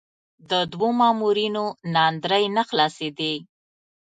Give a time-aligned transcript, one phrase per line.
[0.49, 3.35] د دوو مامورینو ناندرۍ نه خلاصېدې.